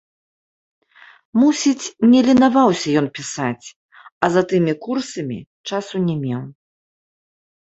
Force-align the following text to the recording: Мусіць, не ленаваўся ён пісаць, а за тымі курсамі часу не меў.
Мусіць, 1.41 1.91
не 2.13 2.19
ленаваўся 2.29 2.89
ён 3.01 3.07
пісаць, 3.17 3.67
а 4.25 4.31
за 4.37 4.41
тымі 4.55 4.73
курсамі 4.87 5.37
часу 5.71 5.95
не 6.11 6.15
меў. 6.25 6.41